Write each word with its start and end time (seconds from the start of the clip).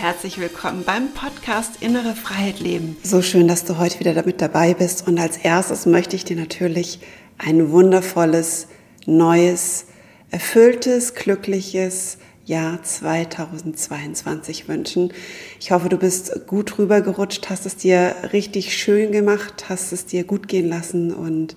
herzlich 0.00 0.40
willkommen 0.40 0.82
beim 0.86 1.12
Podcast 1.12 1.82
Innere 1.82 2.14
Freiheit 2.14 2.58
Leben. 2.58 2.96
So 3.02 3.20
schön, 3.20 3.46
dass 3.46 3.66
du 3.66 3.76
heute 3.76 4.00
wieder 4.00 4.14
damit 4.14 4.40
dabei 4.40 4.72
bist. 4.72 5.06
Und 5.06 5.20
als 5.20 5.36
erstes 5.36 5.84
möchte 5.84 6.16
ich 6.16 6.24
dir 6.24 6.36
natürlich 6.36 7.00
ein 7.36 7.70
wundervolles, 7.70 8.68
neues, 9.04 9.84
erfülltes, 10.30 11.14
glückliches 11.14 12.16
Jahr 12.46 12.82
2022 12.82 14.68
wünschen. 14.68 15.12
Ich 15.60 15.70
hoffe, 15.70 15.90
du 15.90 15.98
bist 15.98 16.46
gut 16.46 16.78
rübergerutscht, 16.78 17.50
hast 17.50 17.66
es 17.66 17.76
dir 17.76 18.14
richtig 18.32 18.74
schön 18.74 19.12
gemacht, 19.12 19.66
hast 19.68 19.92
es 19.92 20.06
dir 20.06 20.24
gut 20.24 20.48
gehen 20.48 20.70
lassen 20.70 21.12
und 21.12 21.56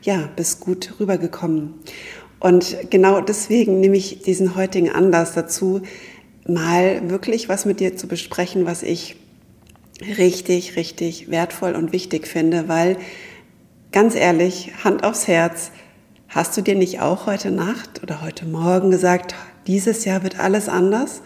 ja, 0.00 0.30
bist 0.34 0.60
gut 0.60 0.94
rübergekommen. 0.98 1.74
Und 2.40 2.90
genau 2.90 3.20
deswegen 3.20 3.80
nehme 3.80 3.98
ich 3.98 4.22
diesen 4.22 4.56
heutigen 4.56 4.90
Anlass 4.90 5.34
dazu, 5.34 5.82
mal 6.46 7.10
wirklich 7.10 7.48
was 7.48 7.64
mit 7.64 7.80
dir 7.80 7.96
zu 7.96 8.08
besprechen, 8.08 8.66
was 8.66 8.82
ich 8.82 9.16
richtig, 10.00 10.76
richtig 10.76 11.30
wertvoll 11.30 11.74
und 11.74 11.92
wichtig 11.92 12.26
finde, 12.26 12.68
weil 12.68 12.96
ganz 13.92 14.14
ehrlich, 14.14 14.72
Hand 14.84 15.04
aufs 15.04 15.28
Herz, 15.28 15.70
hast 16.28 16.56
du 16.56 16.62
dir 16.62 16.74
nicht 16.74 17.00
auch 17.00 17.26
heute 17.26 17.50
Nacht 17.50 18.02
oder 18.02 18.22
heute 18.22 18.46
Morgen 18.46 18.90
gesagt, 18.90 19.34
dieses 19.66 20.04
Jahr 20.04 20.22
wird 20.22 20.40
alles 20.40 20.68
anders? 20.68 21.22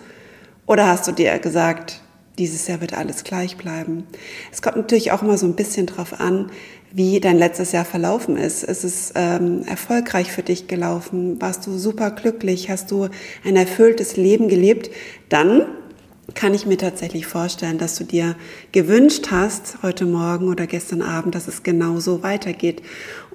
Oder 0.67 0.89
hast 0.89 1.07
du 1.07 1.13
dir 1.13 1.39
gesagt, 1.39 2.01
dieses 2.39 2.67
Jahr 2.67 2.81
wird 2.81 2.93
alles 2.93 3.25
gleich 3.25 3.57
bleiben? 3.57 4.07
Es 4.53 4.63
kommt 4.63 4.77
natürlich 4.77 5.13
auch 5.13 5.23
immer 5.23 5.39
so 5.39 5.47
ein 5.47 5.55
bisschen 5.55 5.87
drauf 5.87 6.21
an, 6.21 6.51
wie 6.97 7.21
dein 7.21 7.37
letztes 7.37 7.73
Jahr 7.73 7.85
verlaufen 7.85 8.39
ist. 8.39 8.65
Ist 8.65 8.83
es 8.83 9.13
ähm, 9.15 9.65
erfolgreich 9.67 10.33
für 10.33 10.43
dich 10.43 10.67
gelaufen? 10.67 11.39
Warst 11.43 11.67
du 11.67 11.77
super 11.77 12.11
glücklich? 12.11 12.71
Hast 12.71 12.91
du 12.91 13.09
ein 13.45 13.55
erfülltes 13.55 14.17
Leben 14.17 14.49
gelebt? 14.49 14.91
Dann 15.29 15.67
kann 16.33 16.55
ich 16.55 16.65
mir 16.65 16.79
tatsächlich 16.79 17.27
vorstellen, 17.27 17.77
dass 17.77 17.97
du 17.97 18.05
dir 18.05 18.35
gewünscht 18.73 19.27
hast, 19.31 19.83
heute 19.83 20.07
Morgen 20.07 20.49
oder 20.49 20.67
gestern 20.67 21.03
Abend, 21.03 21.35
dass 21.35 21.49
es 21.49 21.63
genau 21.63 22.01
so 22.01 22.23
weitergeht. 22.23 22.81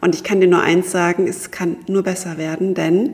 Und 0.02 0.16
ich 0.16 0.24
kann 0.24 0.42
dir 0.42 0.48
nur 0.48 0.64
eins 0.64 0.90
sagen, 0.90 1.28
es 1.28 1.52
kann 1.52 1.78
nur 1.88 2.02
besser 2.02 2.40
werden, 2.40 2.74
denn 2.74 3.14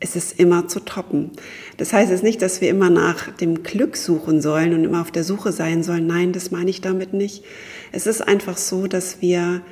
es 0.00 0.14
ist 0.14 0.38
immer 0.38 0.68
zu 0.68 0.80
toppen. 0.80 1.32
Das 1.76 1.92
heißt 1.92 2.10
jetzt 2.10 2.22
nicht, 2.22 2.40
dass 2.40 2.60
wir 2.60 2.70
immer 2.70 2.90
nach 2.90 3.32
dem 3.36 3.62
Glück 3.62 3.96
suchen 3.96 4.40
sollen 4.40 4.72
und 4.72 4.84
immer 4.84 5.00
auf 5.00 5.10
der 5.10 5.24
Suche 5.24 5.52
sein 5.52 5.82
sollen. 5.82 6.06
Nein, 6.06 6.32
das 6.32 6.50
meine 6.50 6.70
ich 6.70 6.80
damit 6.80 7.14
nicht. 7.14 7.44
Es 7.90 8.06
ist 8.06 8.20
einfach 8.20 8.56
so, 8.56 8.86
dass 8.86 9.20
wir 9.20 9.62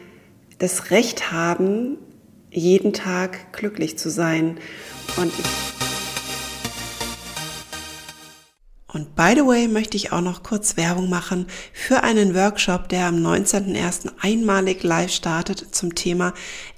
das 0.58 0.91
Recht 0.91 1.30
haben, 1.30 1.98
jeden 2.50 2.92
Tag 2.92 3.52
glücklich 3.52 3.98
zu 3.98 4.10
sein. 4.10 4.58
Und 5.16 5.32
Und 8.92 9.14
by 9.14 9.34
the 9.36 9.44
way 9.44 9.69
möchte 9.69 9.98
ich 9.98 10.10
auch 10.12 10.22
noch 10.22 10.42
kurz 10.42 10.78
Werbung 10.78 11.10
machen 11.10 11.48
für 11.74 12.02
einen 12.02 12.34
Workshop, 12.34 12.88
der 12.88 13.04
am 13.06 13.16
19.01. 13.16 14.10
einmalig 14.22 14.82
live 14.82 15.12
startet 15.12 15.74
zum 15.74 15.94
Thema 15.94 16.32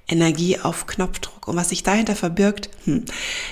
Energie 0.08 0.58
auf 0.58 0.86
Knopfdruck. 0.86 1.46
Und 1.48 1.56
was 1.56 1.68
sich 1.68 1.82
dahinter 1.82 2.16
verbirgt, 2.16 2.70
hm, 2.84 3.04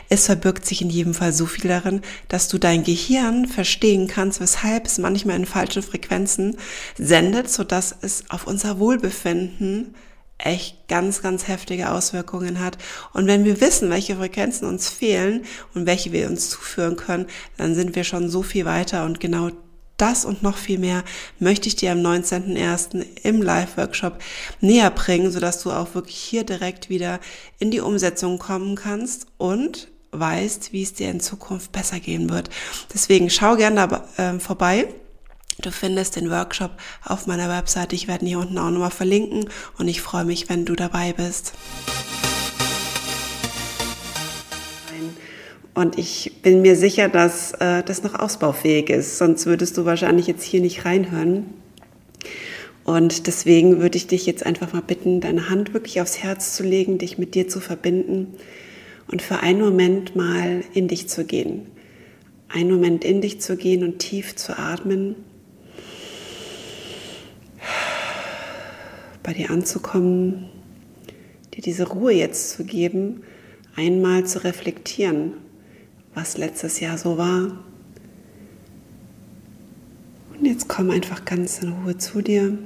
es 0.09 0.27
verbirgt 0.27 0.67
sich 0.67 0.83
in 0.83 0.91
jedem 0.91 1.15
Fall 1.15 1.33
so 1.33 1.47
viel 1.47 1.69
darin, 1.69 2.01
dass 2.29 2.49
du 2.49 2.59
dein 2.59 2.85
Gehirn 2.85 3.47
verstehen 3.47 4.09
kannst, 4.09 4.41
weshalb 4.41 4.87
es 4.87 4.99
manchmal 4.99 5.37
in 5.37 5.47
falschen 5.47 5.83
Frequenzen 5.83 6.57
sendet, 6.99 7.51
sodass 7.51 7.95
es 8.01 8.25
auf 8.31 8.47
unser 8.47 8.79
Wohlbefinden 8.79 9.95
echt 10.39 10.89
ganz, 10.89 11.23
ganz 11.23 11.49
heftige 11.49 11.91
Auswirkungen 11.91 12.61
hat. 12.61 12.77
Und 13.13 13.27
wenn 13.27 13.45
wir 13.45 13.61
wissen, 13.61 13.89
welche 13.91 14.17
Frequenzen 14.17 14.69
uns 14.69 14.89
fehlen 14.89 15.45
und 15.75 15.87
welche 15.87 16.13
wir 16.13 16.29
uns 16.29 16.51
zuführen 16.51 16.97
können, 16.97 17.27
dann 17.57 17.75
sind 17.75 17.95
wir 17.97 18.05
schon 18.05 18.29
so 18.29 18.43
viel 18.43 18.67
weiter 18.67 19.05
und 19.05 19.21
genau 19.21 19.51
das 19.97 20.25
und 20.25 20.43
noch 20.43 20.57
viel 20.57 20.79
mehr 20.79 21.05
möchte 21.39 21.69
ich 21.69 21.77
dir 21.77 21.93
am 21.93 21.99
19.01. 21.99 23.05
im 23.23 23.43
Live-Workshop 23.43 24.19
näher 24.61 24.91
bringen, 24.91 25.31
sodass 25.31 25.63
du 25.63 25.71
auch 25.71 25.95
wirklich 25.95 26.17
hier 26.17 26.45
direkt 26.45 26.89
wieder 26.89 27.21
in 27.59 27.71
die 27.71 27.81
Umsetzung 27.81 28.39
kommen 28.39 28.77
kannst 28.77 29.27
und 29.39 29.89
weißt, 30.13 30.73
wie 30.73 30.83
es 30.83 30.95
dir 30.95 31.11
in 31.11 31.21
Zukunft 31.21 31.73
besser 31.73 32.01
gehen 32.01 32.31
wird. 32.31 32.51
Deswegen 32.93 33.31
schau 33.31 33.57
gerne 33.57 34.03
äh, 34.17 34.39
vorbei. 34.39 34.89
Du 35.61 35.71
findest 35.71 36.17
den 36.17 36.31
Workshop 36.31 36.73
auf 37.03 37.27
meiner 37.27 37.49
Webseite. 37.49 37.95
Ich 37.95 38.09
werde 38.09 38.25
ihn 38.25 38.29
hier 38.29 38.39
unten 38.39 38.59
auch 38.59 38.71
nochmal 38.71 38.91
verlinken 38.91 39.49
und 39.79 39.89
ich 39.89 40.03
freue 40.03 40.25
mich, 40.25 40.49
wenn 40.49 40.67
du 40.67 40.75
dabei 40.75 41.15
bist. 41.15 41.55
Und 45.77 45.99
ich 45.99 46.33
bin 46.41 46.63
mir 46.63 46.75
sicher, 46.75 47.11
dass 47.11 47.53
äh, 47.53 47.83
das 47.83 48.03
noch 48.03 48.15
ausbaufähig 48.15 48.89
ist, 48.89 49.19
sonst 49.19 49.45
würdest 49.45 49.77
du 49.77 49.85
wahrscheinlich 49.85 50.27
jetzt 50.27 50.43
hier 50.43 50.63
nicht 50.63 50.87
reinhören. 50.87 51.45
Und 52.85 53.27
deswegen 53.27 53.79
würde 53.79 53.99
ich 53.99 54.07
dich 54.07 54.25
jetzt 54.25 54.47
einfach 54.47 54.73
mal 54.73 54.81
bitten, 54.81 55.21
deine 55.21 55.51
Hand 55.51 55.75
wirklich 55.75 56.01
aufs 56.01 56.17
Herz 56.17 56.57
zu 56.57 56.63
legen, 56.63 56.97
dich 56.97 57.19
mit 57.19 57.35
dir 57.35 57.47
zu 57.47 57.61
verbinden 57.61 58.29
und 59.13 59.21
für 59.21 59.41
einen 59.41 59.61
Moment 59.61 60.17
mal 60.17 60.65
in 60.73 60.89
dich 60.89 61.11
zu 61.11 61.27
gehen. 61.27 61.67
Einen 62.49 62.71
Moment 62.71 63.05
in 63.05 63.21
dich 63.21 63.43
zu 63.43 63.59
gehen 63.59 63.85
und 63.85 63.99
tief 63.99 64.35
zu 64.35 64.59
atmen 64.59 65.15
bei 69.23 69.35
dir 69.35 69.51
anzukommen, 69.51 70.49
dir 71.55 71.61
diese 71.61 71.87
Ruhe 71.87 72.13
jetzt 72.13 72.53
zu 72.53 72.65
geben, 72.65 73.25
einmal 73.75 74.25
zu 74.25 74.43
reflektieren, 74.43 75.35
was 76.17 76.39
letztes 76.39 76.81
Jahr 76.81 76.97
so 76.97 77.19
war. 77.19 77.51
Und 80.33 80.45
jetzt 80.45 80.67
komm 80.67 80.91
einfach 80.91 81.27
ganz 81.27 81.59
in 81.59 81.73
Ruhe 81.73 81.99
zu 81.99 82.23
dir. 82.23 82.59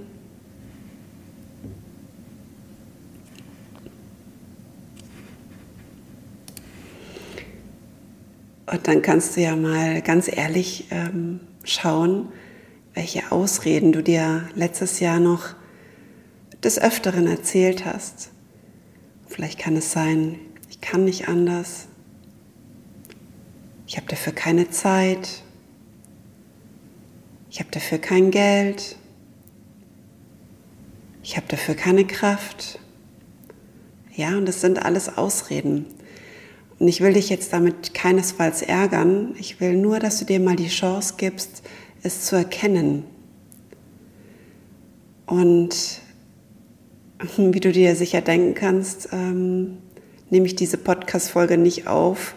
Und 8.67 8.87
dann 8.87 9.03
kannst 9.03 9.37
du 9.37 9.41
ja 9.41 9.57
mal 9.57 10.01
ganz 10.01 10.31
ehrlich 10.33 10.87
ähm, 10.93 11.41
schauen, 11.65 12.29
welche 12.95 13.33
Ausreden 13.33 13.91
du 13.91 14.01
dir 14.01 14.49
letztes 14.55 15.01
Jahr 15.01 15.19
noch 15.19 15.57
des 16.63 16.79
Öfteren 16.79 17.27
erzählt 17.27 17.85
hast. 17.85 18.31
Vielleicht 19.27 19.59
kann 19.59 19.77
es 19.77 19.91
sein, 19.91 20.37
ich 20.69 20.81
kann 20.81 21.05
nicht 21.05 21.27
anders, 21.29 21.89
ich 23.91 23.97
habe 23.97 24.07
dafür 24.07 24.33
keine 24.33 24.71
Zeit, 24.71 25.43
ich 27.51 27.59
habe 27.59 27.73
dafür 27.73 27.99
kein 27.99 28.31
Geld, 28.31 28.95
ich 31.25 31.37
habe 31.37 31.49
dafür 31.49 31.75
keine 31.75 32.07
Kraft. 32.07 32.79
Ja, 34.15 34.39
und 34.39 34.47
das 34.47 34.61
sind 34.61 34.81
alles 34.81 35.19
Ausreden. 35.19 35.87
Und 36.79 36.87
ich 36.87 37.01
will 37.01 37.15
dich 37.15 37.31
jetzt 37.31 37.53
damit 37.53 37.93
keinesfalls 37.93 38.63
ärgern. 38.63 39.35
Ich 39.41 39.61
will 39.61 39.77
nur, 39.77 39.99
dass 39.99 40.21
du 40.21 40.25
dir 40.25 40.39
mal 40.39 40.55
die 40.55 40.69
Chance 40.69 41.15
gibst, 41.17 41.65
es 42.05 42.27
zu 42.27 42.37
erkennen. 42.37 43.03
Und 45.27 46.01
wie 47.37 47.61
du 47.61 47.73
dir 47.73 47.97
sicher 47.97 48.21
denken 48.21 48.55
kannst, 48.55 49.09
ähm, 49.11 49.79
nehme 50.31 50.47
ich 50.47 50.55
diese 50.55 50.79
Podcast-Folge 50.79 51.59
nicht 51.59 51.89
auf, 51.89 52.37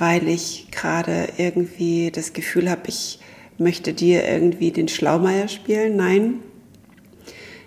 weil 0.00 0.28
ich 0.28 0.68
gerade 0.70 1.28
irgendwie 1.36 2.10
das 2.10 2.32
Gefühl 2.32 2.70
habe, 2.70 2.82
ich 2.86 3.20
möchte 3.58 3.92
dir 3.92 4.26
irgendwie 4.26 4.70
den 4.70 4.88
Schlaumeier 4.88 5.46
spielen. 5.46 5.96
Nein, 5.96 6.40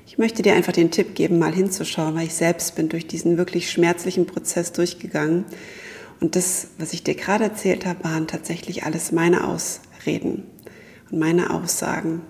ich 0.08 0.18
möchte 0.18 0.42
dir 0.42 0.56
einfach 0.56 0.74
den 0.74 0.90
Tipp 0.90 1.14
geben, 1.14 1.38
mal 1.38 1.54
hinzuschauen, 1.54 2.16
weil 2.16 2.26
ich 2.26 2.34
selbst 2.34 2.76
bin 2.76 2.90
durch 2.90 3.06
diesen 3.06 3.38
wirklich 3.38 3.70
schmerzlichen 3.70 4.26
Prozess 4.26 4.72
durchgegangen. 4.72 5.46
Und 6.22 6.36
das, 6.36 6.70
was 6.80 6.94
ich 6.94 7.04
dir 7.04 7.14
gerade 7.14 7.44
erzählt 7.44 7.86
habe, 7.86 8.04
waren 8.04 8.26
tatsächlich 8.26 8.84
alles 8.84 9.12
meine 9.12 9.48
Ausreden 9.48 10.44
und 11.12 11.20
meine 11.20 11.52
Aussagen. 11.52 12.22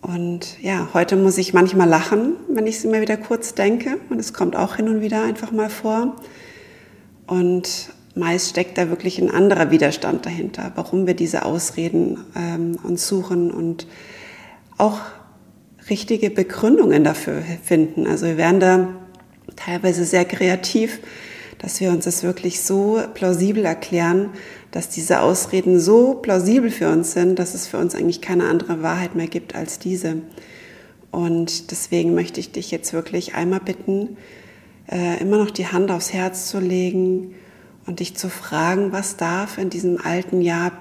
Und 0.00 0.58
ja, 0.62 0.88
heute 0.94 1.16
muss 1.16 1.36
ich 1.36 1.52
manchmal 1.52 1.88
lachen, 1.88 2.36
wenn 2.48 2.66
ich 2.66 2.76
es 2.76 2.84
immer 2.84 3.02
wieder 3.02 3.18
kurz 3.18 3.54
denke. 3.54 3.98
Und 4.08 4.18
es 4.18 4.32
kommt 4.32 4.56
auch 4.56 4.76
hin 4.76 4.88
und 4.88 5.02
wieder 5.02 5.22
einfach 5.22 5.52
mal 5.52 5.68
vor. 5.68 6.16
Und 7.26 7.90
meist 8.14 8.50
steckt 8.50 8.76
da 8.78 8.88
wirklich 8.88 9.20
ein 9.20 9.30
anderer 9.30 9.70
Widerstand 9.70 10.26
dahinter, 10.26 10.72
warum 10.74 11.06
wir 11.06 11.14
diese 11.14 11.44
Ausreden 11.44 12.18
ähm, 12.36 12.78
uns 12.82 13.06
suchen 13.06 13.50
und 13.50 13.86
auch 14.78 15.00
richtige 15.88 16.30
Begründungen 16.30 17.04
dafür 17.04 17.42
finden. 17.62 18.06
Also 18.06 18.26
wir 18.26 18.36
werden 18.36 18.60
da 18.60 18.88
teilweise 19.56 20.04
sehr 20.04 20.24
kreativ, 20.24 21.00
dass 21.58 21.80
wir 21.80 21.90
uns 21.90 22.04
das 22.04 22.22
wirklich 22.22 22.62
so 22.62 23.00
plausibel 23.14 23.64
erklären, 23.64 24.30
dass 24.70 24.88
diese 24.88 25.20
Ausreden 25.20 25.78
so 25.78 26.14
plausibel 26.14 26.70
für 26.70 26.88
uns 26.88 27.12
sind, 27.12 27.38
dass 27.38 27.54
es 27.54 27.66
für 27.66 27.78
uns 27.78 27.94
eigentlich 27.94 28.20
keine 28.20 28.44
andere 28.44 28.82
Wahrheit 28.82 29.14
mehr 29.14 29.26
gibt 29.26 29.54
als 29.54 29.78
diese. 29.78 30.16
Und 31.10 31.70
deswegen 31.70 32.14
möchte 32.14 32.40
ich 32.40 32.52
dich 32.52 32.70
jetzt 32.70 32.92
wirklich 32.92 33.34
einmal 33.34 33.60
bitten, 33.60 34.16
äh, 34.90 35.20
immer 35.20 35.38
noch 35.38 35.50
die 35.50 35.66
Hand 35.66 35.90
aufs 35.90 36.12
Herz 36.12 36.46
zu 36.46 36.60
legen 36.60 37.34
und 37.86 38.00
dich 38.00 38.16
zu 38.16 38.28
fragen, 38.28 38.92
was 38.92 39.16
darf 39.16 39.58
in 39.58 39.70
diesem 39.70 40.00
alten 40.00 40.40
Jahr 40.40 40.72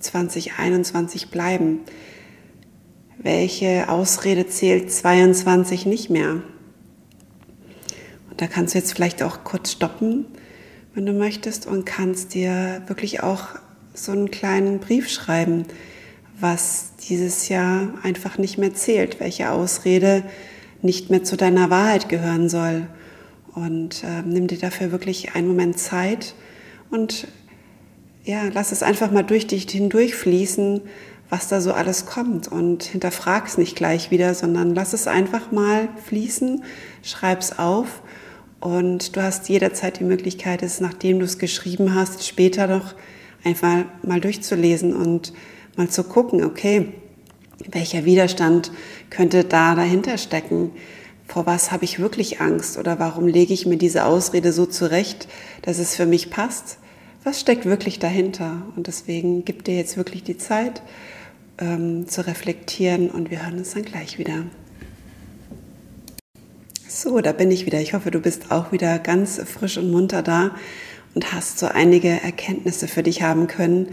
2021 0.00 1.30
bleiben? 1.30 1.80
Welche 3.18 3.88
Ausrede 3.88 4.46
zählt 4.46 4.92
22 4.92 5.86
nicht 5.86 6.10
mehr? 6.10 6.42
Und 8.30 8.40
da 8.40 8.46
kannst 8.46 8.74
du 8.74 8.78
jetzt 8.78 8.92
vielleicht 8.92 9.22
auch 9.22 9.44
kurz 9.44 9.72
stoppen, 9.72 10.26
wenn 10.94 11.06
du 11.06 11.12
möchtest, 11.12 11.66
und 11.66 11.86
kannst 11.86 12.34
dir 12.34 12.82
wirklich 12.86 13.22
auch 13.22 13.48
so 13.94 14.12
einen 14.12 14.30
kleinen 14.30 14.78
Brief 14.78 15.08
schreiben, 15.08 15.64
was 16.38 16.92
dieses 17.08 17.48
Jahr 17.48 17.88
einfach 18.02 18.38
nicht 18.38 18.58
mehr 18.58 18.74
zählt, 18.74 19.20
welche 19.20 19.50
Ausrede 19.50 20.22
nicht 20.82 21.10
mehr 21.10 21.24
zu 21.24 21.36
deiner 21.36 21.70
Wahrheit 21.70 22.08
gehören 22.08 22.48
soll. 22.48 22.86
Und 23.56 24.04
äh, 24.04 24.22
nimm 24.22 24.48
dir 24.48 24.58
dafür 24.58 24.92
wirklich 24.92 25.34
einen 25.34 25.48
Moment 25.48 25.78
Zeit 25.78 26.34
und 26.90 27.26
ja, 28.22 28.42
lass 28.52 28.70
es 28.70 28.82
einfach 28.82 29.10
mal 29.10 29.22
durch 29.22 29.46
dich 29.46 29.64
hindurchfließen, 29.70 30.82
was 31.30 31.48
da 31.48 31.62
so 31.62 31.72
alles 31.72 32.04
kommt 32.04 32.48
und 32.48 32.82
hinterfrag 32.82 33.46
es 33.46 33.56
nicht 33.56 33.74
gleich 33.74 34.10
wieder, 34.10 34.34
sondern 34.34 34.74
lass 34.74 34.92
es 34.92 35.06
einfach 35.06 35.52
mal 35.52 35.88
fließen, 36.04 36.64
schreib 37.02 37.40
es 37.40 37.58
auf 37.58 38.02
und 38.60 39.16
du 39.16 39.22
hast 39.22 39.48
jederzeit 39.48 40.00
die 40.00 40.04
Möglichkeit, 40.04 40.62
es 40.62 40.80
nachdem 40.80 41.18
du 41.18 41.24
es 41.24 41.38
geschrieben 41.38 41.94
hast, 41.94 42.26
später 42.26 42.66
noch 42.66 42.94
einfach 43.42 43.86
mal 44.02 44.20
durchzulesen 44.20 44.94
und 44.94 45.32
mal 45.76 45.88
zu 45.88 46.04
gucken, 46.04 46.44
okay, 46.44 46.92
welcher 47.70 48.04
Widerstand 48.04 48.70
könnte 49.08 49.44
da 49.44 49.74
dahinter 49.74 50.18
stecken? 50.18 50.72
Vor 51.26 51.46
was 51.46 51.72
habe 51.72 51.84
ich 51.84 51.98
wirklich 51.98 52.40
Angst 52.40 52.78
oder 52.78 52.98
warum 52.98 53.26
lege 53.26 53.52
ich 53.52 53.66
mir 53.66 53.76
diese 53.76 54.04
Ausrede 54.04 54.52
so 54.52 54.66
zurecht, 54.66 55.28
dass 55.62 55.78
es 55.78 55.96
für 55.96 56.06
mich 56.06 56.30
passt? 56.30 56.78
Was 57.24 57.40
steckt 57.40 57.64
wirklich 57.64 57.98
dahinter? 57.98 58.62
Und 58.76 58.86
deswegen 58.86 59.44
gib 59.44 59.64
dir 59.64 59.76
jetzt 59.76 59.96
wirklich 59.96 60.22
die 60.22 60.38
Zeit 60.38 60.82
ähm, 61.58 62.06
zu 62.08 62.26
reflektieren 62.26 63.10
und 63.10 63.30
wir 63.30 63.44
hören 63.44 63.58
uns 63.58 63.74
dann 63.74 63.84
gleich 63.84 64.18
wieder. 64.18 64.44
So, 66.88 67.20
da 67.20 67.32
bin 67.32 67.50
ich 67.50 67.66
wieder. 67.66 67.80
Ich 67.80 67.94
hoffe, 67.94 68.10
du 68.10 68.20
bist 68.20 68.50
auch 68.50 68.72
wieder 68.72 68.98
ganz 68.98 69.40
frisch 69.44 69.76
und 69.76 69.90
munter 69.90 70.22
da 70.22 70.54
und 71.14 71.32
hast 71.32 71.58
so 71.58 71.66
einige 71.66 72.08
Erkenntnisse 72.08 72.88
für 72.88 73.02
dich 73.02 73.22
haben 73.22 73.48
können, 73.48 73.88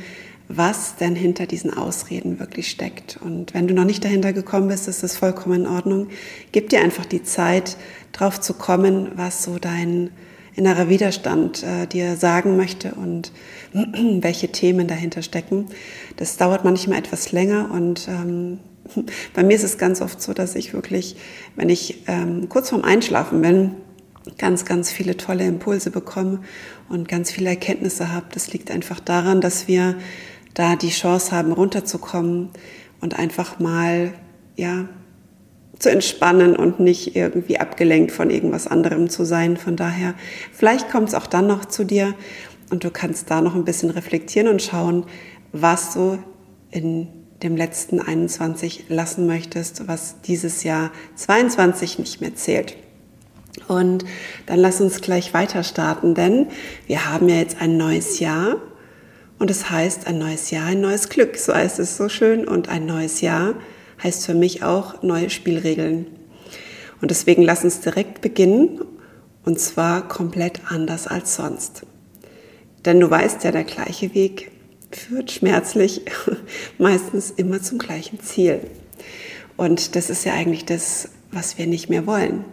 was 0.58 0.96
denn 0.96 1.16
hinter 1.16 1.46
diesen 1.46 1.74
Ausreden 1.74 2.40
wirklich 2.40 2.70
steckt. 2.70 3.20
Und 3.22 3.54
wenn 3.54 3.68
du 3.68 3.74
noch 3.74 3.86
nicht 3.86 4.04
dahinter 4.04 4.34
gekommen 4.34 4.68
bist, 4.68 4.88
ist 4.88 5.04
das 5.04 5.18
vollkommen 5.18 5.62
in 5.62 5.68
Ordnung. 5.68 6.08
Gib 6.52 6.70
dir 6.70 6.82
einfach 6.82 7.06
die 7.06 7.24
Zeit, 7.24 7.78
drauf 8.12 8.40
zu 8.40 8.54
kommen, 8.54 9.12
was 9.16 9.44
so 9.44 9.58
dein 9.60 10.12
innerer 10.56 10.88
Widerstand 10.88 11.64
äh, 11.64 11.88
dir 11.88 12.16
sagen 12.16 12.58
möchte 12.58 12.94
und 12.94 13.32
welche 13.74 14.50
Themen 14.50 14.88
dahinter 14.88 15.24
stecken. 15.24 15.68
Das 16.18 16.38
dauert 16.38 16.64
manchmal 16.64 17.00
etwas 17.00 17.32
länger 17.32 17.72
und 17.72 18.08
ähm, 18.08 18.60
bei 19.34 19.44
mir 19.44 19.56
ist 19.56 19.64
es 19.64 19.78
ganz 19.78 20.02
oft 20.02 20.22
so, 20.22 20.34
dass 20.34 20.56
ich 20.56 20.74
wirklich, 20.74 21.16
wenn 21.56 21.70
ich 21.70 22.04
ähm, 22.08 22.50
kurz 22.50 22.70
vorm 22.70 22.84
Einschlafen 22.84 23.42
bin, 23.42 23.72
ganz, 24.38 24.66
ganz 24.66 24.92
viele 24.92 25.18
tolle 25.18 25.46
Impulse 25.46 25.92
bekomme 25.92 26.40
und 26.90 27.08
ganz 27.08 27.32
viele 27.32 27.50
Erkenntnisse 27.50 28.14
habe. 28.14 28.28
Das 28.34 28.54
liegt 28.54 28.72
einfach 28.72 29.00
daran, 29.00 29.42
dass 29.42 29.68
wir 29.68 29.96
da 30.54 30.76
die 30.76 30.90
Chance 30.90 31.32
haben, 31.32 31.52
runterzukommen 31.52 32.50
und 33.02 33.18
einfach 33.18 33.60
mal, 33.60 34.14
ja, 34.56 34.88
zu 35.80 35.90
entspannen 35.90 36.56
und 36.56 36.80
nicht 36.80 37.16
irgendwie 37.16 37.60
abgelenkt 37.60 38.12
von 38.12 38.30
irgendwas 38.30 38.68
anderem 38.68 39.10
zu 39.10 39.26
sein. 39.26 39.58
Von 39.58 39.76
daher, 39.76 40.14
vielleicht 40.54 40.90
kommt 40.90 41.10
es 41.10 41.16
auch 41.16 41.28
dann 41.28 41.48
noch 41.48 41.66
zu 41.66 41.84
dir 41.84 42.14
und 42.70 42.84
du 42.84 42.92
kannst 42.92 43.30
da 43.30 43.42
noch 43.42 43.56
ein 43.56 43.66
bisschen 43.66 43.90
reflektieren 43.90 44.48
und 44.48 44.62
schauen, 44.62 45.06
was 45.52 45.94
du 45.94 46.20
in 46.72 47.08
dem 47.44 47.58
letzten 47.58 48.00
21 48.00 48.86
lassen 48.88 49.28
möchtest, 49.28 49.88
was 49.88 50.22
dieses 50.22 50.64
Jahr 50.64 50.92
22 51.16 52.00
nicht 52.00 52.22
mehr 52.22 52.36
zählt. 52.36 52.78
Und 53.68 54.06
dann 54.46 54.60
lass 54.60 54.82
uns 54.82 55.02
gleich 55.02 55.34
weiter 55.34 55.64
starten, 55.64 56.16
denn 56.16 56.48
wir 56.88 57.10
haben 57.10 57.28
ja 57.30 57.36
jetzt 57.36 57.62
ein 57.62 57.78
neues 57.78 58.20
Jahr 58.20 58.56
und 59.44 59.52
es 59.52 59.70
heißt 59.70 60.08
ein 60.08 60.20
neues 60.20 60.52
Jahr, 60.52 60.68
ein 60.68 60.80
neues 60.80 61.10
Glück. 61.10 61.36
So 61.36 61.54
heißt 61.54 61.78
es 61.80 61.98
so 61.98 62.08
schön. 62.08 62.48
Und 62.48 62.70
ein 62.70 62.86
neues 62.86 63.20
Jahr 63.20 63.56
heißt 64.02 64.26
für 64.26 64.36
mich 64.36 64.64
auch 64.64 65.04
neue 65.04 65.30
Spielregeln. 65.30 66.06
Und 67.02 67.12
deswegen 67.12 67.42
lass 67.42 67.66
uns 67.66 67.82
direkt 67.82 68.22
beginnen 68.22 68.80
und 69.44 69.60
zwar 69.60 70.08
komplett 70.08 70.62
anders 70.70 71.08
als 71.08 71.36
sonst. 71.36 71.86
Denn 72.86 73.02
du 73.02 73.12
weißt 73.12 73.44
ja, 73.44 73.52
der 73.52 73.66
gleiche 73.66 74.16
Weg 74.16 74.50
führt 74.92 75.30
schmerzlich 75.30 76.04
meistens 76.78 77.30
immer 77.32 77.62
zum 77.62 77.80
gleichen 77.80 78.22
Ziel. 78.22 78.62
Und 79.58 79.98
das 79.98 80.10
ist 80.10 80.24
ja 80.24 80.36
eigentlich 80.36 80.64
das, 80.64 81.10
was 81.34 81.58
wir 81.58 81.68
nicht 81.68 81.90
mehr 81.90 82.08
wollen. 82.08 82.46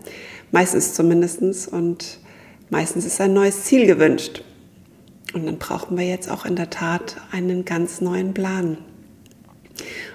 Meistens 0.50 0.94
zumindestens 0.94 1.68
Und 1.68 2.18
meistens 2.68 3.04
ist 3.06 3.20
ein 3.20 3.32
neues 3.32 3.62
Ziel 3.62 3.86
gewünscht. 3.86 4.42
Und 5.32 5.46
dann 5.46 5.58
brauchen 5.58 5.96
wir 5.96 6.06
jetzt 6.06 6.30
auch 6.30 6.44
in 6.44 6.56
der 6.56 6.70
Tat 6.70 7.16
einen 7.30 7.64
ganz 7.64 8.00
neuen 8.00 8.34
Plan. 8.34 8.78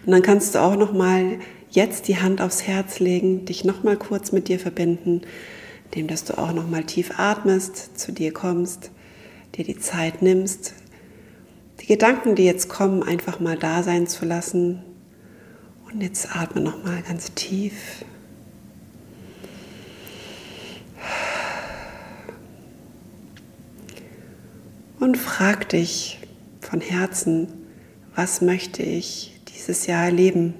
Und 0.05 0.11
dann 0.11 0.21
kannst 0.21 0.55
du 0.55 0.59
auch 0.59 0.75
noch 0.75 0.93
mal 0.93 1.39
jetzt 1.69 2.07
die 2.07 2.17
Hand 2.17 2.41
aufs 2.41 2.63
Herz 2.63 2.99
legen, 2.99 3.45
dich 3.45 3.65
noch 3.65 3.83
mal 3.83 3.97
kurz 3.97 4.31
mit 4.31 4.47
dir 4.47 4.59
verbinden, 4.59 5.21
indem 5.85 6.07
dass 6.07 6.23
du 6.23 6.37
auch 6.37 6.53
noch 6.53 6.67
mal 6.67 6.83
tief 6.83 7.19
atmest, 7.19 7.97
zu 7.97 8.11
dir 8.11 8.33
kommst, 8.33 8.91
dir 9.55 9.65
die 9.65 9.77
Zeit 9.77 10.21
nimmst, 10.21 10.73
die 11.81 11.87
Gedanken, 11.87 12.35
die 12.35 12.45
jetzt 12.45 12.69
kommen, 12.69 13.03
einfach 13.03 13.39
mal 13.39 13.57
da 13.57 13.83
sein 13.83 14.07
zu 14.07 14.25
lassen. 14.25 14.83
Und 15.91 16.01
jetzt 16.01 16.35
atme 16.35 16.61
noch 16.61 16.83
mal 16.83 17.01
ganz 17.01 17.33
tief. 17.33 18.05
Und 25.05 25.17
frag 25.17 25.69
dich 25.69 26.17
von 26.61 26.81
Herzen, 26.81 27.47
was 28.15 28.41
möchte 28.41 28.81
ich 28.81 29.39
dieses 29.53 29.85
Jahr 29.85 30.05
erleben? 30.05 30.55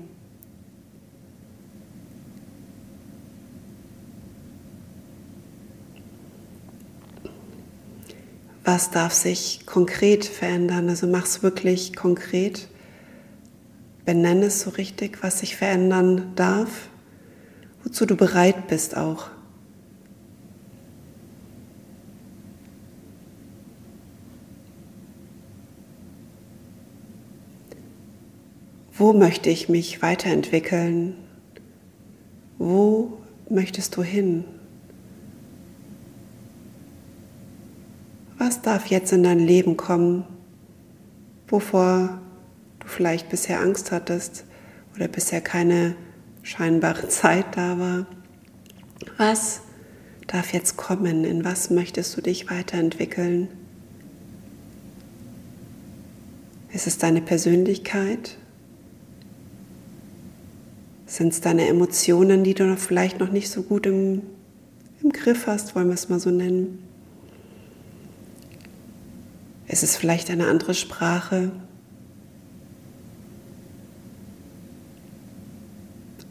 Was 8.64 8.92
darf 8.92 9.14
sich 9.14 9.66
konkret 9.66 10.26
verändern? 10.26 10.90
Also 10.90 11.08
mach 11.08 11.26
es 11.26 11.42
wirklich 11.42 11.96
konkret. 11.96 12.68
Benenne 14.06 14.46
es 14.46 14.62
so 14.62 14.70
richtig, 14.70 15.24
was 15.24 15.40
sich 15.40 15.56
verändern 15.56 16.34
darf, 16.36 16.90
wozu 17.84 18.06
du 18.06 18.16
bereit 18.16 18.68
bist 18.68 18.96
auch. 18.96 19.32
Wo 29.06 29.14
möchte 29.14 29.52
ich 29.52 29.70
mich 29.70 30.02
weiterentwickeln? 30.02 31.14
Wo 32.58 33.20
möchtest 33.52 33.96
du 33.98 34.02
hin? 34.02 34.46
Was 38.40 38.64
darf 38.64 38.88
jetzt 38.88 39.14
in 39.14 39.22
dein 39.22 39.38
Leben 39.38 39.78
kommen, 39.78 40.24
wovor 41.48 42.20
du 42.80 42.88
vielleicht 42.88 43.30
bisher 43.30 43.60
Angst 43.60 43.92
hattest 43.92 44.44
oder 44.96 45.08
bisher 45.08 45.40
keine 45.40 45.96
scheinbare 46.42 47.08
Zeit 47.08 47.46
da 47.56 47.78
war? 47.78 48.08
Was 49.18 49.62
darf 50.26 50.52
jetzt 50.52 50.78
kommen? 50.78 51.26
In 51.26 51.46
was 51.46 51.70
möchtest 51.70 52.18
du 52.18 52.22
dich 52.22 52.50
weiterentwickeln? 52.50 53.50
Ist 56.74 56.88
es 56.88 56.98
deine 56.98 57.22
Persönlichkeit? 57.22 58.40
Sind 61.16 61.32
es 61.32 61.40
deine 61.40 61.70
Emotionen, 61.70 62.44
die 62.44 62.54
du 62.54 62.76
vielleicht 62.76 63.22
noch 63.22 63.32
nicht 63.32 63.50
so 63.50 63.64
gut 63.64 63.86
im, 63.86 64.22
im 65.02 65.14
Griff 65.14 65.48
hast, 65.48 65.74
wollen 65.74 65.88
wir 65.88 65.94
es 65.94 66.10
mal 66.10 66.20
so 66.20 66.30
nennen? 66.30 66.84
Ist 69.66 69.82
es 69.82 69.96
vielleicht 69.96 70.30
eine 70.30 70.48
andere 70.48 70.74
Sprache? 70.74 71.54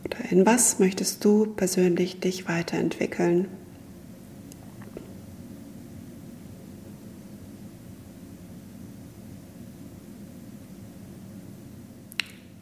Oder 0.04 0.30
in 0.30 0.44
was 0.44 0.78
möchtest 0.78 1.24
du 1.24 1.46
persönlich 1.46 2.20
dich 2.20 2.46
weiterentwickeln? 2.46 3.48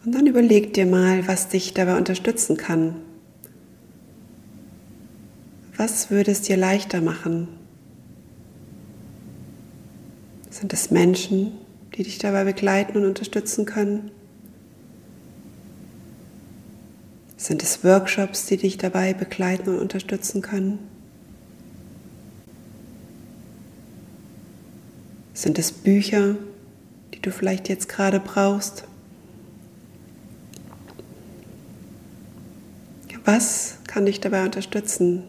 Und 0.04 0.12
dann 0.12 0.26
überleg 0.26 0.74
dir 0.74 0.86
mal, 0.86 1.26
was 1.28 1.48
dich 1.48 1.74
dabei 1.74 1.96
unterstützen 1.96 2.56
kann. 2.56 2.96
Was 5.76 6.10
würde 6.10 6.32
es 6.32 6.42
dir 6.42 6.56
leichter 6.56 7.00
machen? 7.00 7.48
Sind 10.50 10.72
es 10.72 10.90
Menschen, 10.90 11.52
die 11.96 12.02
dich 12.02 12.18
dabei 12.18 12.44
begleiten 12.44 12.98
und 12.98 13.04
unterstützen 13.04 13.64
können? 13.64 14.10
Sind 17.36 17.62
es 17.62 17.82
Workshops, 17.82 18.46
die 18.46 18.56
dich 18.56 18.78
dabei 18.78 19.14
begleiten 19.14 19.70
und 19.70 19.80
unterstützen 19.80 20.42
können? 20.42 20.78
Sind 25.34 25.58
es 25.58 25.72
Bücher, 25.72 26.36
die 27.14 27.20
du 27.20 27.32
vielleicht 27.32 27.68
jetzt 27.68 27.88
gerade 27.88 28.20
brauchst? 28.20 28.84
Was 33.24 33.76
kann 33.86 34.06
dich 34.06 34.20
dabei 34.20 34.44
unterstützen? 34.44 35.24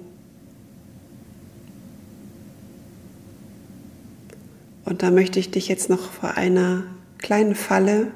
Und 4.85 5.03
da 5.03 5.11
möchte 5.11 5.39
ich 5.39 5.51
dich 5.51 5.67
jetzt 5.67 5.89
noch 5.89 6.11
vor 6.11 6.35
einer 6.35 6.83
kleinen 7.19 7.55
Falle 7.55 8.11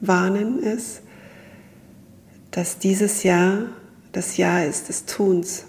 warnen, 0.00 0.62
ist, 0.62 1.02
dass 2.50 2.78
dieses 2.78 3.22
Jahr 3.22 3.66
das 4.12 4.36
Jahr 4.36 4.64
ist 4.64 4.88
des 4.88 5.06
Tuns. 5.06 5.64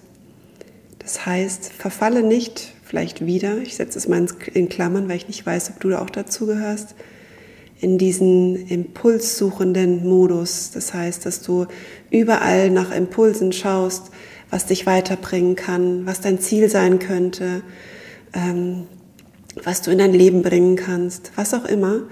Das 1.00 1.26
heißt, 1.26 1.72
verfalle 1.72 2.24
nicht 2.24 2.74
vielleicht 2.84 3.26
wieder, 3.26 3.58
ich 3.58 3.76
setze 3.76 3.98
es 3.98 4.08
mal 4.08 4.26
in 4.54 4.70
Klammern, 4.70 5.08
weil 5.08 5.18
ich 5.18 5.28
nicht 5.28 5.46
weiß, 5.46 5.72
ob 5.72 5.80
du 5.80 6.00
auch 6.00 6.10
dazu 6.10 6.46
gehörst, 6.46 6.96
in 7.84 7.98
diesen 7.98 8.68
impulssuchenden 8.68 10.08
Modus. 10.08 10.72
Das 10.74 10.94
heißt, 10.94 11.26
dass 11.26 11.42
du 11.42 11.68
überall 12.10 12.70
nach 12.70 12.92
Impulsen 12.96 13.52
schaust, 13.52 14.12
was 14.50 14.66
dich 14.66 14.86
weiterbringen 14.86 15.56
kann, 15.56 16.06
was 16.06 16.22
dein 16.22 16.40
Ziel 16.40 16.70
sein 16.70 17.00
könnte, 17.00 17.62
ähm, 18.34 18.86
was 19.64 19.82
du 19.82 19.92
in 19.92 19.98
dein 19.98 20.14
Leben 20.14 20.42
bringen 20.42 20.78
kannst, 20.78 21.32
was 21.36 21.54
auch 21.54 21.66
immer. 21.66 22.04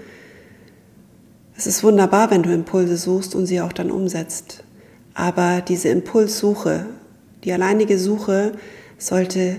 Es 1.56 1.66
ist 1.66 1.82
wunderbar, 1.82 2.30
wenn 2.30 2.42
du 2.42 2.52
Impulse 2.52 2.96
suchst 2.96 3.34
und 3.34 3.46
sie 3.46 3.60
auch 3.60 3.72
dann 3.72 3.90
umsetzt. 3.90 4.64
Aber 5.14 5.62
diese 5.62 5.88
Impulssuche, 5.88 6.86
die 7.44 7.52
alleinige 7.52 7.98
Suche 7.98 8.52
sollte 8.98 9.56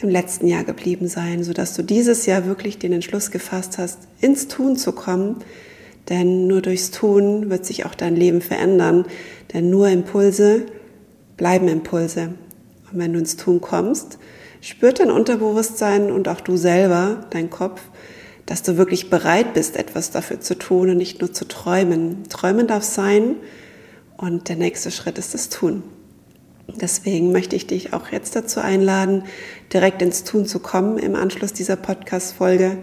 im 0.00 0.08
letzten 0.08 0.46
Jahr 0.46 0.64
geblieben 0.64 1.08
sein, 1.08 1.42
sodass 1.42 1.74
du 1.74 1.82
dieses 1.82 2.26
Jahr 2.26 2.46
wirklich 2.46 2.78
den 2.78 2.92
Entschluss 2.92 3.30
gefasst 3.30 3.78
hast, 3.78 4.00
ins 4.20 4.48
Tun 4.48 4.76
zu 4.76 4.92
kommen. 4.92 5.36
Denn 6.08 6.46
nur 6.46 6.62
durchs 6.62 6.90
Tun 6.90 7.50
wird 7.50 7.64
sich 7.64 7.84
auch 7.86 7.94
dein 7.94 8.14
Leben 8.14 8.40
verändern. 8.40 9.06
Denn 9.52 9.70
nur 9.70 9.88
Impulse 9.88 10.66
bleiben 11.36 11.68
Impulse. 11.68 12.34
Und 12.92 12.98
wenn 12.98 13.12
du 13.12 13.18
ins 13.18 13.36
Tun 13.36 13.60
kommst, 13.60 14.18
spürt 14.60 15.00
dein 15.00 15.10
Unterbewusstsein 15.10 16.10
und 16.10 16.28
auch 16.28 16.40
du 16.40 16.56
selber, 16.56 17.26
dein 17.30 17.50
Kopf, 17.50 17.80
dass 18.44 18.62
du 18.62 18.76
wirklich 18.76 19.10
bereit 19.10 19.54
bist, 19.54 19.76
etwas 19.76 20.10
dafür 20.12 20.40
zu 20.40 20.56
tun 20.56 20.90
und 20.90 20.98
nicht 20.98 21.20
nur 21.20 21.32
zu 21.32 21.48
träumen. 21.48 22.24
Träumen 22.28 22.66
darf 22.66 22.84
sein 22.84 23.36
und 24.16 24.48
der 24.48 24.56
nächste 24.56 24.90
Schritt 24.90 25.18
ist 25.18 25.34
das 25.34 25.48
Tun. 25.48 25.82
Deswegen 26.68 27.32
möchte 27.32 27.56
ich 27.56 27.66
dich 27.66 27.92
auch 27.92 28.08
jetzt 28.10 28.34
dazu 28.34 28.60
einladen, 28.60 29.24
direkt 29.72 30.02
ins 30.02 30.24
Tun 30.24 30.46
zu 30.46 30.58
kommen 30.58 30.98
im 30.98 31.14
Anschluss 31.14 31.52
dieser 31.52 31.76
Podcast-Folge. 31.76 32.78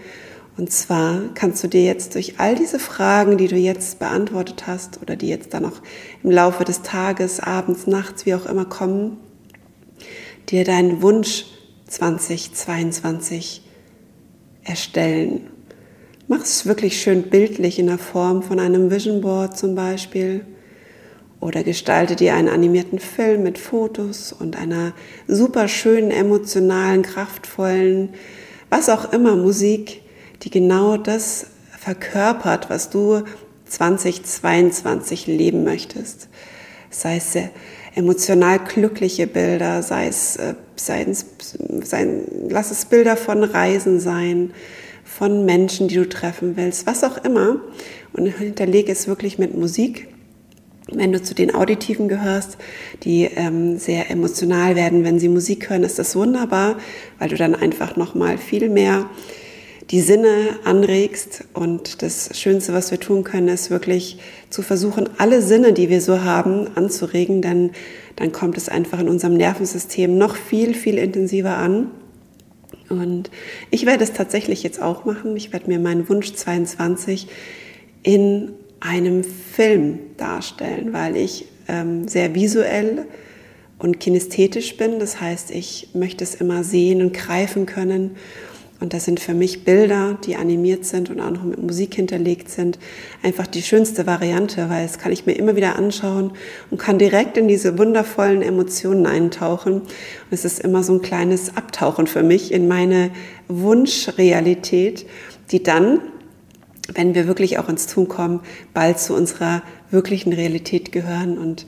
Und 0.55 0.71
zwar 0.71 1.21
kannst 1.33 1.63
du 1.63 1.67
dir 1.67 1.83
jetzt 1.83 2.15
durch 2.15 2.39
all 2.39 2.55
diese 2.55 2.79
Fragen, 2.79 3.37
die 3.37 3.47
du 3.47 3.55
jetzt 3.55 3.99
beantwortet 3.99 4.67
hast 4.67 5.01
oder 5.01 5.15
die 5.15 5.27
jetzt 5.27 5.53
dann 5.53 5.65
auch 5.65 5.81
im 6.23 6.31
Laufe 6.31 6.63
des 6.63 6.81
Tages, 6.81 7.39
abends, 7.39 7.87
nachts, 7.87 8.25
wie 8.25 8.35
auch 8.35 8.45
immer 8.45 8.65
kommen, 8.65 9.17
dir 10.49 10.63
deinen 10.63 11.01
Wunsch 11.01 11.45
2022 11.87 13.63
erstellen. 14.63 15.49
Mach 16.27 16.41
es 16.41 16.65
wirklich 16.65 17.01
schön 17.01 17.23
bildlich 17.23 17.79
in 17.79 17.87
der 17.87 17.97
Form 17.97 18.43
von 18.43 18.59
einem 18.59 18.89
Vision 18.89 19.21
Board 19.21 19.57
zum 19.57 19.75
Beispiel 19.75 20.45
oder 21.43 21.63
gestalte 21.63 22.15
dir 22.15 22.35
einen 22.35 22.47
animierten 22.47 22.99
Film 22.99 23.43
mit 23.43 23.57
Fotos 23.57 24.31
und 24.31 24.57
einer 24.57 24.93
super 25.27 25.67
schönen, 25.67 26.09
emotionalen, 26.09 27.01
kraftvollen, 27.01 28.13
was 28.69 28.87
auch 28.87 29.11
immer 29.11 29.35
Musik, 29.35 30.03
die 30.43 30.49
genau 30.49 30.95
das 30.95 31.47
verkörpert, 31.77 32.69
was 32.69 32.89
du 32.89 33.23
2022 33.65 35.27
leben 35.27 35.65
möchtest. 35.65 36.29
Sei 36.89 37.17
es 37.17 37.35
emotional 37.93 38.59
glückliche 38.59 39.27
Bilder, 39.27 39.83
sei 39.83 40.07
es, 40.07 40.37
äh, 40.37 40.53
sei 40.77 41.03
es, 41.03 41.25
sei, 41.83 42.07
lass 42.47 42.71
es 42.71 42.85
Bilder 42.85 43.17
von 43.17 43.43
Reisen 43.43 43.99
sein, 43.99 44.53
von 45.03 45.43
Menschen, 45.43 45.89
die 45.89 45.95
du 45.95 46.07
treffen 46.07 46.55
willst, 46.55 46.87
was 46.87 47.03
auch 47.03 47.17
immer. 47.25 47.57
Und 48.13 48.27
hinterlege 48.27 48.93
es 48.93 49.07
wirklich 49.07 49.37
mit 49.37 49.57
Musik 49.57 50.12
wenn 50.91 51.11
du 51.11 51.21
zu 51.21 51.33
den 51.33 51.55
Auditiven 51.55 52.07
gehörst, 52.07 52.57
die 53.03 53.23
ähm, 53.23 53.77
sehr 53.77 54.11
emotional 54.11 54.75
werden, 54.75 55.03
wenn 55.03 55.19
sie 55.19 55.29
Musik 55.29 55.69
hören, 55.69 55.83
ist 55.83 55.99
das 55.99 56.15
wunderbar, 56.15 56.77
weil 57.19 57.29
du 57.29 57.35
dann 57.35 57.55
einfach 57.55 57.95
noch 57.95 58.15
mal 58.15 58.37
viel 58.37 58.69
mehr 58.69 59.09
die 59.89 60.01
Sinne 60.01 60.59
anregst. 60.63 61.45
Und 61.53 62.01
das 62.01 62.37
Schönste, 62.37 62.73
was 62.73 62.91
wir 62.91 62.99
tun 62.99 63.23
können, 63.23 63.47
ist 63.47 63.69
wirklich 63.69 64.19
zu 64.49 64.61
versuchen, 64.61 65.09
alle 65.17 65.41
Sinne, 65.41 65.73
die 65.73 65.89
wir 65.89 66.01
so 66.01 66.23
haben, 66.23 66.67
anzuregen, 66.75 67.41
denn 67.41 67.71
dann 68.15 68.31
kommt 68.31 68.57
es 68.57 68.69
einfach 68.69 68.99
in 68.99 69.09
unserem 69.09 69.35
Nervensystem 69.35 70.17
noch 70.17 70.35
viel, 70.35 70.73
viel 70.73 70.97
intensiver 70.97 71.57
an. 71.57 71.91
Und 72.89 73.31
ich 73.71 73.85
werde 73.85 74.03
es 74.03 74.13
tatsächlich 74.13 74.63
jetzt 74.63 74.81
auch 74.81 75.05
machen. 75.05 75.35
Ich 75.35 75.53
werde 75.53 75.69
mir 75.69 75.79
meinen 75.79 76.09
Wunsch 76.09 76.33
22 76.33 77.27
in 78.03 78.53
einem 78.83 79.23
Film 79.23 79.99
darstellen, 80.17 80.93
weil 80.93 81.15
ich 81.15 81.45
ähm, 81.67 82.07
sehr 82.07 82.35
visuell 82.35 83.05
und 83.79 83.99
kinesthetisch 83.99 84.77
bin. 84.77 84.99
Das 84.99 85.21
heißt, 85.21 85.51
ich 85.51 85.89
möchte 85.93 86.23
es 86.23 86.35
immer 86.35 86.63
sehen 86.63 87.01
und 87.01 87.13
greifen 87.13 87.65
können. 87.65 88.11
Und 88.79 88.93
das 88.93 89.05
sind 89.05 89.21
für 89.21 89.33
mich 89.33 89.63
Bilder, 89.63 90.17
die 90.25 90.35
animiert 90.35 90.83
sind 90.83 91.09
und 91.09 91.21
auch 91.21 91.31
noch 91.31 91.45
mit 91.45 91.63
Musik 91.63 91.95
hinterlegt 91.95 92.49
sind, 92.49 92.79
einfach 93.21 93.47
die 93.47 93.61
schönste 93.61 94.05
Variante, 94.05 94.69
weil 94.69 94.83
es 94.83 94.97
kann 94.97 95.13
ich 95.13 95.25
mir 95.25 95.33
immer 95.33 95.55
wieder 95.55 95.77
anschauen 95.77 96.33
und 96.69 96.79
kann 96.79 96.99
direkt 96.99 97.37
in 97.37 97.47
diese 97.47 97.77
wundervollen 97.77 98.41
Emotionen 98.41 99.05
eintauchen. 99.05 99.75
Und 99.75 99.87
es 100.31 100.43
ist 100.43 100.59
immer 100.59 100.83
so 100.83 100.95
ein 100.95 101.01
kleines 101.01 101.55
Abtauchen 101.55 102.07
für 102.07 102.23
mich 102.23 102.51
in 102.51 102.67
meine 102.67 103.11
Wunschrealität, 103.47 105.05
die 105.51 105.63
dann 105.63 106.01
wenn 106.93 107.15
wir 107.15 107.27
wirklich 107.27 107.59
auch 107.59 107.69
ins 107.69 107.87
Tun 107.87 108.07
kommen, 108.07 108.41
bald 108.73 108.99
zu 108.99 109.15
unserer 109.15 109.61
wirklichen 109.89 110.33
Realität 110.33 110.91
gehören. 110.91 111.37
Und 111.37 111.65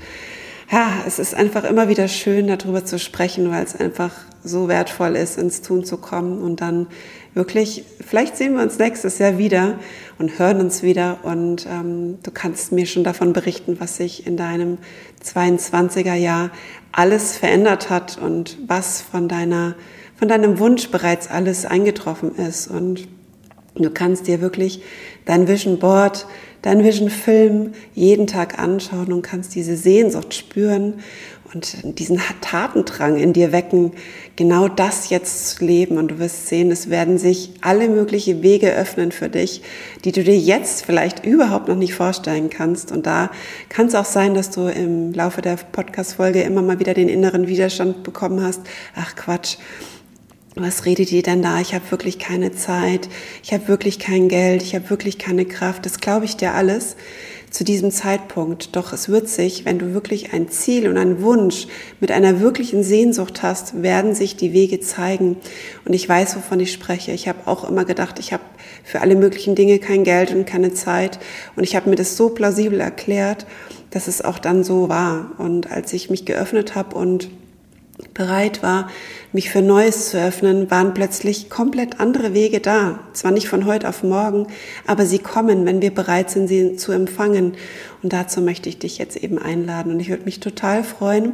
ja, 0.71 1.03
es 1.05 1.19
ist 1.19 1.35
einfach 1.35 1.63
immer 1.63 1.89
wieder 1.89 2.07
schön, 2.07 2.47
darüber 2.47 2.85
zu 2.85 2.99
sprechen, 2.99 3.51
weil 3.51 3.63
es 3.63 3.75
einfach 3.75 4.11
so 4.43 4.67
wertvoll 4.67 5.15
ist, 5.15 5.37
ins 5.37 5.61
Tun 5.61 5.85
zu 5.85 5.97
kommen. 5.97 6.41
Und 6.41 6.61
dann 6.61 6.87
wirklich, 7.33 7.85
vielleicht 8.05 8.35
sehen 8.35 8.55
wir 8.55 8.63
uns 8.63 8.77
nächstes 8.77 9.19
Jahr 9.19 9.37
wieder 9.37 9.79
und 10.17 10.39
hören 10.39 10.59
uns 10.59 10.83
wieder. 10.83 11.19
Und 11.23 11.65
ähm, 11.65 12.17
du 12.23 12.31
kannst 12.31 12.71
mir 12.71 12.85
schon 12.85 13.03
davon 13.03 13.31
berichten, 13.31 13.79
was 13.79 13.97
sich 13.97 14.25
in 14.25 14.37
deinem 14.37 14.79
22er 15.23 16.15
Jahr 16.15 16.49
alles 16.91 17.37
verändert 17.37 17.89
hat 17.89 18.17
und 18.17 18.57
was 18.67 19.01
von 19.01 19.27
deiner, 19.27 19.75
von 20.17 20.27
deinem 20.27 20.59
Wunsch 20.59 20.89
bereits 20.89 21.29
alles 21.29 21.65
eingetroffen 21.65 22.35
ist. 22.35 22.67
Und 22.67 23.07
Du 23.75 23.89
kannst 23.89 24.27
dir 24.27 24.39
wirklich 24.39 24.81
dein 25.25 25.47
Vision 25.47 25.79
Board, 25.79 26.25
dein 26.61 26.83
Vision 26.83 27.09
Film 27.09 27.73
jeden 27.93 28.25
Tag 28.25 28.57
anschauen 28.57 29.11
und 29.11 29.21
kannst 29.21 29.53
diese 29.53 29.75
Sehnsucht 29.75 30.33
spüren 30.33 30.95
und 31.53 31.99
diesen 31.99 32.19
Tatendrang 32.41 33.17
in 33.17 33.33
dir 33.33 33.51
wecken, 33.51 33.91
genau 34.35 34.67
das 34.67 35.09
jetzt 35.09 35.49
zu 35.49 35.65
leben. 35.65 35.97
Und 35.97 36.09
du 36.09 36.19
wirst 36.19 36.47
sehen, 36.47 36.71
es 36.71 36.89
werden 36.89 37.17
sich 37.17 37.51
alle 37.61 37.87
möglichen 37.87 38.41
Wege 38.43 38.73
öffnen 38.73 39.11
für 39.11 39.29
dich, 39.29 39.61
die 40.05 40.11
du 40.11 40.23
dir 40.23 40.37
jetzt 40.37 40.85
vielleicht 40.85 41.25
überhaupt 41.25 41.67
noch 41.67 41.75
nicht 41.75 41.93
vorstellen 41.93 42.49
kannst. 42.49 42.91
Und 42.91 43.05
da 43.05 43.29
kann 43.69 43.87
es 43.87 43.95
auch 43.95 44.05
sein, 44.05 44.33
dass 44.33 44.51
du 44.51 44.67
im 44.67 45.13
Laufe 45.13 45.41
der 45.41 45.57
Podcast-Folge 45.57 46.41
immer 46.41 46.61
mal 46.61 46.79
wieder 46.79 46.93
den 46.93 47.09
inneren 47.09 47.47
Widerstand 47.47 48.03
bekommen 48.03 48.41
hast. 48.41 48.61
Ach 48.95 49.15
Quatsch 49.15 49.57
was 50.55 50.85
redet 50.85 51.11
ihr 51.11 51.21
denn 51.21 51.41
da? 51.41 51.59
Ich 51.59 51.73
habe 51.73 51.91
wirklich 51.91 52.17
keine 52.17 52.53
Zeit, 52.53 53.09
ich 53.43 53.53
habe 53.53 53.67
wirklich 53.67 53.99
kein 53.99 54.29
Geld, 54.29 54.63
ich 54.63 54.73
habe 54.73 54.89
wirklich 54.89 55.17
keine 55.17 55.45
Kraft. 55.45 55.85
Das 55.85 55.99
glaube 55.99 56.25
ich 56.25 56.37
dir 56.37 56.53
alles 56.53 56.95
zu 57.51 57.63
diesem 57.63 57.91
Zeitpunkt. 57.91 58.75
Doch 58.75 58.93
es 58.93 59.09
wird 59.09 59.27
sich, 59.27 59.65
wenn 59.65 59.79
du 59.79 59.93
wirklich 59.93 60.33
ein 60.33 60.49
Ziel 60.49 60.87
und 60.87 60.97
einen 60.97 61.21
Wunsch 61.21 61.67
mit 61.99 62.11
einer 62.11 62.39
wirklichen 62.39 62.83
Sehnsucht 62.83 63.43
hast, 63.43 63.81
werden 63.81 64.15
sich 64.15 64.37
die 64.37 64.53
Wege 64.53 64.79
zeigen. 64.79 65.37
Und 65.85 65.93
ich 65.93 66.07
weiß, 66.07 66.37
wovon 66.37 66.59
ich 66.61 66.71
spreche. 66.71 67.11
Ich 67.11 67.27
habe 67.27 67.47
auch 67.47 67.67
immer 67.69 67.83
gedacht, 67.83 68.19
ich 68.19 68.31
habe 68.31 68.43
für 68.83 69.01
alle 69.01 69.15
möglichen 69.15 69.55
Dinge 69.55 69.79
kein 69.79 70.03
Geld 70.05 70.33
und 70.33 70.45
keine 70.45 70.73
Zeit. 70.73 71.19
Und 71.55 71.63
ich 71.63 71.75
habe 71.75 71.89
mir 71.89 71.97
das 71.97 72.15
so 72.15 72.29
plausibel 72.29 72.79
erklärt, 72.79 73.45
dass 73.89 74.07
es 74.07 74.21
auch 74.23 74.39
dann 74.39 74.63
so 74.63 74.87
war. 74.87 75.31
Und 75.37 75.71
als 75.71 75.91
ich 75.93 76.09
mich 76.09 76.25
geöffnet 76.25 76.75
habe 76.75 76.95
und 76.95 77.29
bereit 78.15 78.63
war, 78.63 78.89
mich 79.33 79.49
für 79.49 79.61
Neues 79.61 80.09
zu 80.09 80.17
öffnen, 80.17 80.71
waren 80.71 80.93
plötzlich 80.93 81.49
komplett 81.49 81.99
andere 81.99 82.33
Wege 82.33 82.61
da. 82.61 82.99
Zwar 83.11 83.31
nicht 83.31 83.49
von 83.49 83.65
heute 83.65 83.87
auf 83.89 84.01
morgen, 84.03 84.47
aber 84.87 85.05
sie 85.05 85.19
kommen, 85.19 85.65
wenn 85.65 85.81
wir 85.81 85.93
bereit 85.93 86.31
sind, 86.31 86.47
sie 86.47 86.77
zu 86.77 86.93
empfangen. 86.93 87.55
Und 88.01 88.13
dazu 88.13 88.39
möchte 88.39 88.69
ich 88.69 88.79
dich 88.79 88.97
jetzt 88.97 89.17
eben 89.17 89.37
einladen. 89.37 89.91
Und 89.91 89.99
ich 89.99 90.09
würde 90.09 90.23
mich 90.23 90.39
total 90.39 90.85
freuen, 90.85 91.33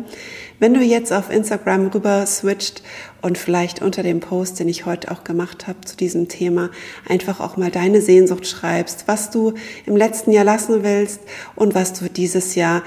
wenn 0.57 0.73
du 0.73 0.81
jetzt 0.81 1.13
auf 1.13 1.29
Instagram 1.29 1.87
rüber 1.87 2.25
switcht 2.25 2.81
und 3.21 3.37
vielleicht 3.37 3.81
unter 3.81 4.01
dem 4.01 4.19
Post, 4.19 4.59
den 4.59 4.67
ich 4.67 4.87
heute 4.87 5.11
auch 5.11 5.23
gemacht 5.23 5.67
habe 5.67 5.81
zu 5.81 5.95
diesem 5.95 6.29
Thema, 6.29 6.71
einfach 7.07 7.39
auch 7.39 7.57
mal 7.57 7.69
deine 7.69 8.01
Sehnsucht 8.01 8.47
schreibst, 8.47 9.07
was 9.07 9.29
du 9.29 9.53
im 9.85 9.95
letzten 9.95 10.31
Jahr 10.31 10.45
lassen 10.45 10.83
willst 10.83 11.19
und 11.55 11.75
was 11.75 11.93
du 11.93 12.09
dieses 12.09 12.55
Jahr 12.55 12.81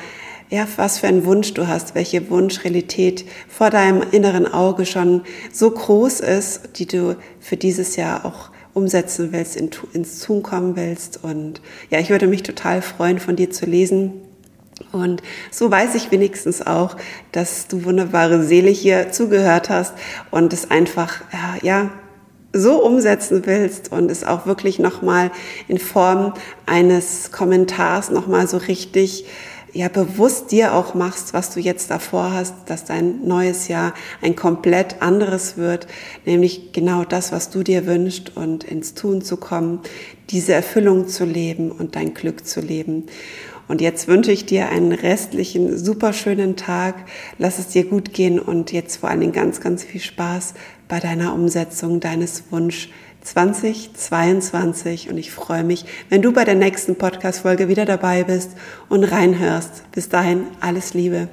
ja, 0.51 0.67
was 0.77 0.99
für 0.99 1.09
einen 1.09 1.25
Wunsch 1.25 1.55
du 1.55 1.67
hast, 1.67 1.95
welche 1.95 2.31
Wunschrealität 2.31 3.25
vor 3.49 3.71
deinem 3.71 4.03
inneren 4.11 4.47
Auge 4.47 4.87
schon 4.87 5.23
so 5.53 5.71
groß 5.71 6.21
ist, 6.21 6.79
die 6.79 6.87
du 6.87 7.17
für 7.41 7.57
dieses 7.57 7.97
Jahr 7.97 8.25
auch 8.25 8.51
umsetzen 8.75 9.33
willst, 9.33 9.57
in, 9.57 9.71
ins 9.93 10.21
Tun 10.21 10.43
kommen 10.43 10.77
willst. 10.77 11.23
Und 11.23 11.61
ja, 11.91 11.99
ich 12.01 12.11
würde 12.11 12.27
mich 12.27 12.43
total 12.43 12.83
freuen, 12.83 13.19
von 13.19 13.37
dir 13.37 13.51
zu 13.51 13.67
lesen. 13.67 14.13
Und 14.93 15.23
so 15.51 15.71
weiß 15.71 15.95
ich 15.95 16.11
wenigstens 16.11 16.67
auch, 16.67 16.97
dass 17.33 17.69
du 17.69 17.85
wunderbare 17.85 18.43
Seele 18.43 18.71
hier 18.71 19.13
zugehört 19.13 19.71
hast 19.71 19.95
und 20.31 20.53
es 20.53 20.71
einfach, 20.71 21.23
ja, 21.33 21.57
ja 21.63 21.91
so 22.53 22.85
umsetzen 22.85 23.43
willst 23.47 23.91
und 23.91 24.11
es 24.11 24.23
auch 24.23 24.47
wirklich 24.47 24.79
nochmal 24.79 25.33
in 25.67 25.79
Form 25.79 26.35
eines 26.67 27.33
Kommentars 27.33 28.11
nochmal 28.11 28.47
so 28.47 28.59
richtig 28.59 29.27
ja 29.75 29.89
bewusst 29.89 30.53
dir 30.53 30.75
auch 30.75 30.95
machst, 30.95 31.35
was 31.35 31.53
du 31.53 31.61
jetzt 31.61 31.91
davor 31.91 32.33
hast, 32.33 32.55
dass 32.67 32.85
dein 32.85 33.27
neues 33.27 33.69
Jahr 33.69 33.93
ein 34.23 34.37
komplett 34.37 35.03
anderes 35.03 35.57
wird, 35.57 35.87
nämlich 36.25 36.73
genau 36.73 37.05
das, 37.05 37.33
was 37.33 37.51
du 37.51 37.63
dir 37.63 37.87
wünschst 37.87 38.37
und 38.37 38.65
ins 38.65 38.95
Tun 38.95 39.21
zu 39.21 39.37
kommen, 39.37 39.81
diese 40.31 40.55
Erfüllung 40.55 41.09
zu 41.09 41.25
leben 41.25 41.71
und 41.71 41.97
dein 41.97 42.15
Glück 42.15 42.47
zu 42.47 42.61
leben. 42.61 43.07
Und 43.67 43.81
jetzt 43.81 44.09
wünsche 44.09 44.31
ich 44.31 44.45
dir 44.47 44.69
einen 44.69 44.93
restlichen, 44.93 45.77
super 45.79 46.13
schönen 46.13 46.55
Tag. 46.57 46.97
Lass 47.39 47.59
es 47.59 47.69
dir 47.69 47.85
gut 47.85 48.13
gehen 48.13 48.39
und 48.39 48.73
jetzt 48.73 48.99
vor 48.99 49.09
allen 49.09 49.21
Dingen 49.21 49.33
ganz, 49.33 49.61
ganz 49.61 49.83
viel 49.83 50.03
Spaß 50.03 50.55
bei 50.87 51.01
deiner 51.01 51.33
Umsetzung 51.33 51.99
deines 51.99 52.45
Wunsch 52.51 52.91
2022 53.25 55.11
und 55.11 55.19
ich 55.19 55.33
freue 55.33 55.65
mich, 55.65 55.85
wenn 56.09 56.23
du 56.23 56.33
bei 56.33 56.45
der 56.45 56.55
nächsten 56.55 56.97
Podcast-Folge 56.97 57.69
wieder 57.69 57.85
dabei 57.85 58.23
bist 58.23 58.53
und 58.89 59.05
reinhörst. 59.05 59.91
Bis 59.93 60.09
dahin, 60.09 60.47
alles 60.61 60.95
Liebe. 60.95 61.29